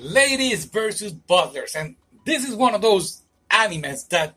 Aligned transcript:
Ladies 0.00 0.64
versus 0.64 1.12
Butlers, 1.12 1.74
and 1.76 1.94
this 2.24 2.48
is 2.48 2.54
one 2.54 2.74
of 2.74 2.80
those 2.80 3.22
animes 3.50 4.08
that 4.08 4.34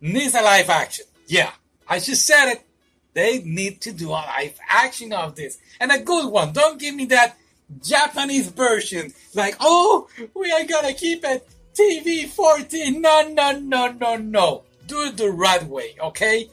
needs 0.00 0.34
a 0.34 0.40
live 0.40 0.70
action. 0.70 1.04
Yeah, 1.26 1.50
I 1.86 1.98
just 1.98 2.26
said 2.26 2.52
it. 2.52 2.66
They 3.12 3.42
need 3.42 3.82
to 3.82 3.92
do 3.92 4.08
a 4.08 4.24
live 4.24 4.58
action 4.68 5.12
of 5.12 5.34
this, 5.34 5.58
and 5.78 5.92
a 5.92 5.98
good 5.98 6.30
one. 6.30 6.52
Don't 6.52 6.80
give 6.80 6.94
me 6.94 7.04
that 7.06 7.36
Japanese 7.82 8.48
version, 8.48 9.12
like, 9.34 9.56
oh, 9.60 10.08
we 10.34 10.50
are 10.50 10.64
gonna 10.64 10.94
keep 10.94 11.24
it 11.24 11.46
TV 11.74 12.26
14. 12.26 13.00
No, 13.00 13.28
no, 13.28 13.58
no, 13.58 13.92
no, 13.92 14.16
no. 14.16 14.62
Do 14.86 15.02
it 15.02 15.18
the 15.18 15.30
right 15.30 15.62
way, 15.62 15.94
okay? 16.00 16.48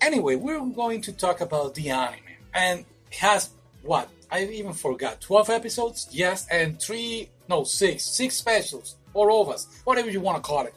Anyway, 0.00 0.34
we're 0.34 0.60
going 0.60 1.02
to 1.02 1.12
talk 1.12 1.40
about 1.40 1.74
the 1.74 1.90
anime, 1.90 2.18
and 2.52 2.84
has 3.12 3.50
what? 3.88 4.10
I 4.30 4.44
even 4.44 4.74
forgot. 4.74 5.20
12 5.22 5.48
episodes? 5.48 6.08
Yes, 6.12 6.46
and 6.50 6.80
three, 6.80 7.30
no, 7.48 7.64
six, 7.64 8.04
six 8.04 8.36
specials, 8.36 8.96
or 9.14 9.30
ovas, 9.30 9.66
whatever 9.84 10.10
you 10.10 10.20
want 10.20 10.36
to 10.36 10.42
call 10.42 10.66
it. 10.66 10.74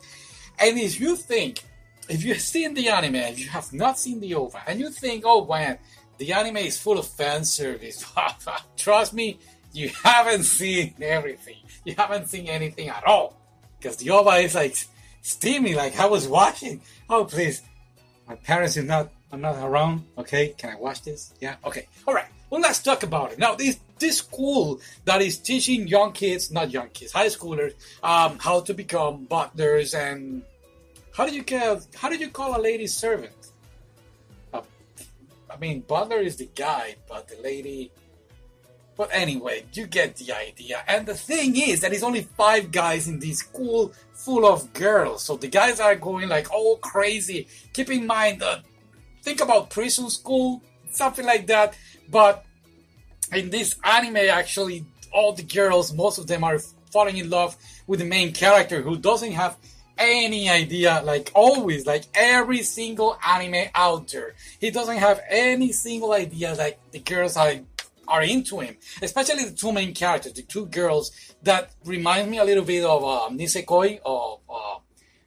And 0.57 0.79
if 0.79 0.99
you 0.99 1.17
think, 1.17 1.63
if 2.07 2.23
you've 2.23 2.39
seen 2.39 2.73
the 2.73 2.87
anime, 2.87 3.35
you 3.35 3.49
have 3.49 3.73
not 3.73 3.99
seen 3.99 4.21
the 4.21 4.33
OVA, 4.35 4.61
and 4.65 4.79
you 4.79 4.89
think, 4.89 5.23
oh 5.27 5.45
man, 5.45 5.77
the 6.19 6.31
anime 6.31 6.57
is 6.57 6.79
full 6.79 6.97
of 6.97 7.05
fan 7.05 7.43
service, 7.43 8.05
trust 8.77 9.13
me, 9.13 9.37
you 9.73 9.89
haven't 10.03 10.43
seen 10.43 10.93
everything. 11.01 11.57
You 11.83 11.95
haven't 11.97 12.27
seen 12.27 12.47
anything 12.47 12.87
at 12.89 13.05
all. 13.05 13.37
Because 13.77 13.97
the 13.97 14.09
OVA 14.11 14.37
is 14.37 14.55
like 14.55 14.77
steamy, 15.21 15.75
like 15.75 15.99
I 15.99 16.05
was 16.05 16.27
watching. 16.27 16.81
Oh, 17.09 17.25
please. 17.25 17.61
My 18.27 18.35
parents 18.35 18.77
are 18.77 18.83
not, 18.83 19.11
are 19.31 19.37
not 19.37 19.57
around. 19.57 20.05
Okay, 20.17 20.55
can 20.57 20.69
I 20.71 20.75
watch 20.75 21.01
this? 21.01 21.33
Yeah, 21.41 21.55
okay. 21.65 21.87
All 22.07 22.13
right. 22.13 22.27
Well, 22.51 22.59
let's 22.59 22.79
talk 22.79 23.03
about 23.03 23.31
it. 23.31 23.39
Now, 23.39 23.55
this 23.55 23.79
this 23.97 24.17
school 24.17 24.81
that 25.05 25.21
is 25.21 25.37
teaching 25.37 25.87
young 25.87 26.11
kids, 26.11 26.51
not 26.51 26.69
young 26.69 26.89
kids, 26.89 27.13
high 27.13 27.27
schoolers, 27.27 27.73
um, 28.03 28.37
how 28.39 28.59
to 28.59 28.73
become 28.73 29.23
butlers 29.23 29.93
and 29.93 30.43
how 31.15 31.25
do 31.25 31.33
you 31.33 31.43
call 31.45 31.79
how 31.95 32.09
do 32.09 32.17
you 32.17 32.29
call 32.29 32.59
a 32.59 32.61
lady 32.61 32.87
servant? 32.87 33.51
Uh, 34.53 34.61
I 35.49 35.57
mean, 35.57 35.79
butler 35.87 36.19
is 36.19 36.35
the 36.35 36.49
guy, 36.53 36.97
but 37.07 37.29
the 37.29 37.41
lady. 37.41 37.89
But 38.97 39.09
anyway, 39.13 39.63
you 39.71 39.87
get 39.87 40.17
the 40.17 40.33
idea. 40.33 40.83
And 40.89 41.05
the 41.07 41.15
thing 41.15 41.55
is 41.55 41.79
that 41.79 41.93
it's 41.93 42.03
only 42.03 42.23
five 42.35 42.69
guys 42.73 43.07
in 43.07 43.19
this 43.19 43.37
school 43.37 43.93
full 44.13 44.45
of 44.45 44.73
girls. 44.73 45.23
So 45.23 45.37
the 45.37 45.47
guys 45.47 45.79
are 45.79 45.95
going 45.95 46.27
like 46.27 46.51
all 46.51 46.75
crazy. 46.77 47.47
Keep 47.71 47.91
in 47.91 48.05
mind 48.05 48.41
that 48.41 48.65
think 49.23 49.39
about 49.39 49.69
prison 49.69 50.09
school, 50.09 50.61
something 50.91 51.25
like 51.25 51.47
that. 51.47 51.77
But 52.09 52.45
in 53.33 53.49
this 53.49 53.75
anime, 53.83 54.17
actually, 54.17 54.85
all 55.13 55.33
the 55.33 55.43
girls, 55.43 55.93
most 55.93 56.17
of 56.17 56.27
them 56.27 56.43
are 56.43 56.59
falling 56.91 57.17
in 57.17 57.29
love 57.29 57.55
with 57.87 57.99
the 57.99 58.05
main 58.05 58.33
character 58.33 58.81
who 58.81 58.97
doesn't 58.97 59.31
have 59.31 59.57
any 59.97 60.49
idea, 60.49 61.01
like 61.03 61.31
always, 61.33 61.85
like 61.85 62.05
every 62.13 62.63
single 62.63 63.17
anime 63.25 63.69
out 63.75 64.07
there. 64.09 64.33
He 64.59 64.71
doesn't 64.71 64.97
have 64.97 65.21
any 65.29 65.71
single 65.71 66.13
idea 66.13 66.55
like 66.55 66.79
the 66.91 66.99
girls 66.99 67.37
are 67.37 67.53
are 68.07 68.23
into 68.23 68.59
him, 68.59 68.75
especially 69.01 69.45
the 69.45 69.55
two 69.55 69.71
main 69.71 69.93
characters, 69.93 70.33
the 70.33 70.41
two 70.41 70.65
girls 70.65 71.11
that 71.43 71.71
remind 71.85 72.29
me 72.29 72.39
a 72.39 72.43
little 72.43 72.65
bit 72.65 72.83
of 72.83 73.03
um, 73.05 73.37
Nisekoi 73.37 73.99
or 74.03 74.39
uh, 74.49 74.79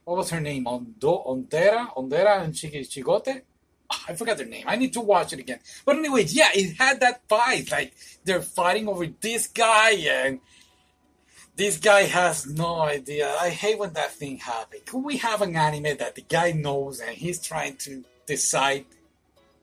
what 0.03 0.17
was 0.17 0.29
her 0.29 0.39
name? 0.39 0.67
Ondo, 0.67 1.23
Ondera, 1.25 1.95
Ondera 1.95 2.43
and 2.43 2.53
Chigote. 2.53 3.41
I 4.07 4.15
forgot 4.15 4.37
their 4.37 4.47
name. 4.47 4.65
I 4.67 4.75
need 4.75 4.93
to 4.93 5.01
watch 5.01 5.33
it 5.33 5.39
again. 5.39 5.59
But 5.85 5.97
anyway, 5.97 6.25
yeah, 6.27 6.49
it 6.53 6.77
had 6.77 6.99
that 7.01 7.27
fight. 7.27 7.71
Like 7.71 7.93
they're 8.23 8.41
fighting 8.41 8.87
over 8.87 9.05
this 9.05 9.47
guy, 9.47 9.91
and 9.91 10.39
this 11.55 11.77
guy 11.77 12.03
has 12.03 12.47
no 12.47 12.81
idea. 12.81 13.33
I 13.39 13.49
hate 13.49 13.79
when 13.79 13.93
that 13.93 14.11
thing 14.11 14.37
happens. 14.37 14.83
Could 14.85 15.03
we 15.03 15.17
have 15.17 15.41
an 15.41 15.55
anime 15.55 15.97
that 15.97 16.15
the 16.15 16.21
guy 16.21 16.51
knows 16.51 16.99
and 16.99 17.15
he's 17.15 17.41
trying 17.41 17.77
to 17.77 18.03
decide 18.25 18.85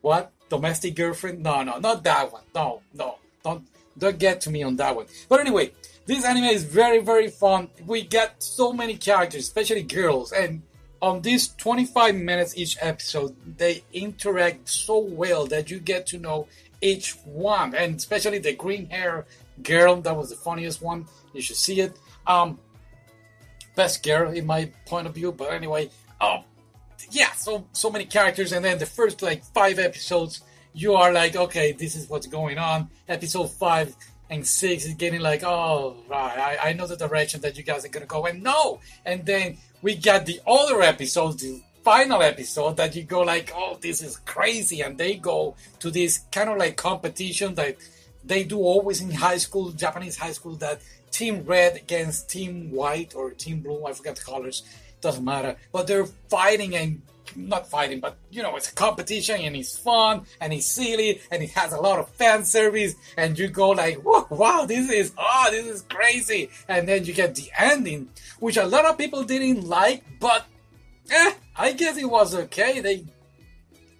what 0.01 0.33
domestic 0.49 0.95
girlfriend? 0.95 1.43
No, 1.43 1.63
no, 1.63 1.79
not 1.79 2.05
that 2.05 2.33
one. 2.33 2.43
No, 2.55 2.83
no, 2.95 3.19
don't 3.45 3.67
don't 3.99 4.19
get 4.19 4.41
to 4.43 4.51
me 4.51 4.63
on 4.63 4.77
that 4.77 4.95
one. 4.97 5.07
But 5.29 5.41
anyway, 5.41 5.73
this 6.07 6.25
anime 6.25 6.45
is 6.45 6.65
very 6.65 7.01
very 7.01 7.29
fun. 7.29 7.69
We 7.85 8.03
get 8.03 8.43
so 8.43 8.73
many 8.73 8.97
characters, 8.97 9.43
especially 9.43 9.83
girls, 9.83 10.33
and 10.33 10.63
on 11.03 11.21
these 11.21 11.49
25 11.57 12.15
minutes 12.15 12.57
each 12.57 12.79
episode, 12.81 13.35
they 13.59 13.83
interact 13.93 14.69
so 14.69 14.99
well 14.99 15.47
that 15.47 15.69
you 15.69 15.81
get 15.81 16.07
to 16.07 16.19
know 16.19 16.47
each 16.81 17.17
one, 17.25 17.75
and 17.75 17.97
especially 17.97 18.39
the 18.39 18.55
green 18.55 18.89
hair 18.89 19.27
girl. 19.63 20.01
That 20.01 20.17
was 20.17 20.31
the 20.31 20.37
funniest 20.37 20.81
one. 20.81 21.07
You 21.35 21.43
should 21.43 21.57
see 21.57 21.81
it. 21.81 21.99
Um, 22.27 22.59
best 23.75 24.05
girl 24.05 24.33
in 24.33 24.47
my 24.47 24.71
point 24.87 25.09
of 25.09 25.15
view. 25.15 25.33
But 25.33 25.53
anyway, 25.53 25.91
um, 26.21 26.45
yeah, 27.11 27.33
so 27.33 27.67
so 27.73 27.91
many 27.91 28.05
characters, 28.05 28.53
and 28.53 28.65
then 28.65 28.79
the 28.79 28.87
first 28.87 29.23
like 29.23 29.43
five 29.53 29.81
episodes, 29.81 30.43
you 30.73 30.95
are 30.95 31.13
like, 31.13 31.35
okay, 31.35 31.73
this 31.73 31.97
is 31.97 32.09
what's 32.09 32.29
going 32.29 32.59
on. 32.59 32.89
Episode 33.09 33.49
five 33.49 33.97
and 34.33 34.47
six 34.47 34.87
is 34.87 34.95
getting 34.95 35.21
like, 35.21 35.43
oh 35.45 35.97
right, 36.09 36.39
I, 36.39 36.71
I 36.71 36.73
know 36.73 36.87
the 36.87 36.97
direction 36.97 37.43
that 37.43 37.57
you 37.59 37.63
guys 37.63 37.85
are 37.85 37.89
gonna 37.89 38.07
go, 38.07 38.25
and 38.25 38.43
no, 38.43 38.81
and 39.05 39.27
then 39.27 39.59
we 39.83 39.95
got 39.95 40.25
the 40.25 40.41
other 40.47 40.81
episode, 40.81 41.39
the 41.39 41.63
final 41.85 42.23
episode 42.23 42.79
that 42.79 42.97
you 42.97 43.03
go 43.03 43.21
like, 43.21 43.53
oh, 43.55 43.77
this 43.81 44.01
is 44.01 44.17
crazy, 44.19 44.81
and 44.81 44.97
they 44.97 45.17
go 45.17 45.55
to 45.81 45.91
this 45.91 46.21
kind 46.33 46.49
of 46.49 46.57
like 46.57 46.77
competition 46.77 47.55
that 47.57 47.77
they 48.25 48.43
do 48.45 48.59
always 48.59 49.03
in 49.03 49.11
high 49.11 49.37
school, 49.37 49.71
Japanese 49.71 50.17
high 50.17 50.33
school, 50.33 50.55
that 50.57 50.81
team 51.11 51.45
red 51.45 51.77
against 51.77 52.31
team 52.31 52.71
white 52.71 53.15
or 53.15 53.33
team 53.33 53.61
blue, 53.61 53.85
I 53.85 53.93
forget 53.93 54.17
the 54.17 54.23
colors, 54.23 54.63
doesn't 55.03 55.25
matter, 55.25 55.57
but 55.73 55.87
they're 55.87 56.07
fighting 56.07 56.75
and 56.75 57.03
not 57.37 57.69
fighting, 57.69 58.01
but 58.01 58.17
you 58.31 58.43
know, 58.43 58.57
it's 58.57 58.71
a 58.71 58.75
competition 58.75 59.41
and 59.41 59.57
it's 59.57 59.77
fun 59.77 60.23
and 60.41 60.53
it's 60.53 60.67
silly 60.67 61.21
and 61.31 61.43
it 61.43 61.51
has 61.51 61.73
a 61.73 61.81
lot 61.81 61.99
of 61.99 62.09
fan 62.11 62.45
service 62.45 62.95
and 63.17 63.39
you 63.39 63.49
go 63.49 63.71
like, 63.71 63.99
wow, 64.05 64.65
this 64.67 64.91
is, 64.91 65.13
oh, 65.19 65.49
this 65.51 65.67
is 65.67 65.83
crazy. 65.83 66.51
And 66.69 66.89
then 66.89 67.05
you 67.05 67.13
get 67.13 67.35
the 67.35 67.51
ending, 67.59 68.09
which 68.41 68.57
a 68.57 68.67
lot 68.67 68.87
of 68.87 68.99
people 68.99 69.25
didn't 69.25 69.67
like, 69.67 70.05
but 70.21 70.45
eh, 71.11 71.33
I 71.57 71.73
guess 71.73 71.97
it 71.97 72.09
was 72.09 72.35
okay. 72.35 72.81
They, 72.81 73.05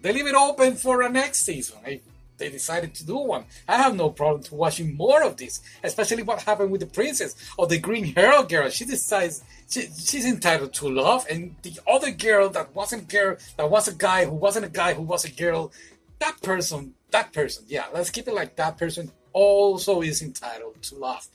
they 0.01 0.13
leave 0.13 0.27
it 0.27 0.35
open 0.35 0.75
for 0.75 1.03
the 1.03 1.09
next 1.09 1.41
season. 1.41 1.77
They, 1.85 2.01
they 2.43 2.49
decided 2.49 2.93
to 2.93 3.05
do 3.05 3.15
one. 3.15 3.45
I 3.69 3.77
have 3.77 3.95
no 3.95 4.09
problem 4.09 4.43
to 4.43 4.55
watching 4.55 4.97
more 4.97 5.23
of 5.23 5.37
this, 5.37 5.61
especially 5.81 6.23
what 6.23 6.41
happened 6.41 6.71
with 6.71 6.81
the 6.81 6.87
princess 6.87 7.35
or 7.57 7.67
the 7.67 7.79
green 7.79 8.13
hair 8.13 8.43
girl. 8.43 8.69
She 8.69 8.83
decides 8.83 9.43
she, 9.69 9.87
she's 9.97 10.25
entitled 10.25 10.73
to 10.73 10.89
love, 10.89 11.25
and 11.29 11.55
the 11.61 11.79
other 11.87 12.11
girl 12.11 12.49
that 12.49 12.75
wasn't 12.75 13.07
girl, 13.07 13.37
that 13.55 13.69
was 13.69 13.87
a 13.87 13.95
guy 13.95 14.25
who 14.25 14.33
wasn't 14.33 14.65
a 14.65 14.69
guy 14.69 14.93
who 14.93 15.03
was 15.03 15.23
a 15.23 15.31
girl, 15.31 15.71
that 16.19 16.41
person, 16.41 16.93
that 17.11 17.31
person, 17.31 17.63
yeah, 17.69 17.85
let's 17.93 18.09
keep 18.09 18.27
it 18.27 18.33
like 18.33 18.57
that 18.57 18.77
person 18.77 19.09
also 19.31 20.01
is 20.01 20.21
entitled 20.21 20.81
to 20.83 20.95
love. 20.95 21.25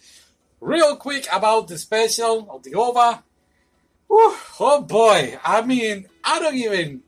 Real 0.61 0.95
quick 0.97 1.27
about 1.33 1.69
the 1.69 1.79
special 1.79 2.51
of 2.51 2.65
the 2.65 2.75
OVA. 2.75 3.23
Whew, 4.09 4.37
oh 4.61 4.83
boy, 4.83 5.39
I 5.43 5.63
mean, 5.63 6.07
I 6.23 6.39
don't 6.39 6.55
even, 6.55 7.03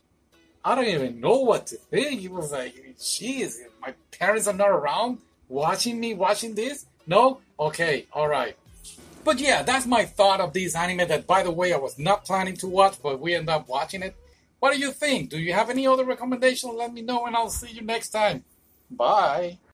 I 0.65 0.75
don't 0.75 0.87
even 0.87 1.21
know 1.21 1.41
what 1.41 1.66
to 1.69 1.76
think. 1.76 2.22
It 2.22 2.31
was 2.31 2.53
like, 2.53 2.75
jeez, 2.98 3.56
my 3.81 3.94
parents 4.12 4.47
are 4.47 4.54
not 4.54 4.71
around 4.71 5.19
watching 5.48 5.98
me 5.98 6.15
watching 6.15 6.54
this. 6.54 6.87
No, 7.06 7.41
okay, 7.59 8.06
all 8.12 8.28
right. 8.28 8.56
But 9.25 9.38
yeah, 9.41 9.62
that's 9.62 9.87
my 9.87 10.04
thought 10.04 10.41
of 10.41 10.53
this 10.53 10.75
anime 10.75 11.09
that, 11.09 11.26
by 11.26 11.43
the 11.43 11.50
way, 11.50 11.72
I 11.72 11.78
was 11.78 11.98
not 11.98 12.25
planning 12.25 12.56
to 12.59 12.66
watch, 12.66 12.97
but 13.03 13.21
we 13.21 13.34
end 13.34 13.48
up 13.48 13.69
watching 13.69 14.03
it. 14.03 14.16
What 14.59 14.75
do 14.75 14.78
you 14.78 14.93
think? 14.93 15.31
Do 15.31 15.38
you 15.38 15.53
have 15.54 15.71
any 15.71 15.87
other 15.87 16.04
recommendation? 16.04 16.77
Let 16.77 16.92
me 16.92 17.03
know 17.03 17.27
and 17.27 17.34
I'll 17.34 17.50
see 17.50 17.71
you 17.71 17.82
next 17.82 18.10
time. 18.10 18.44
Bye. 18.91 19.59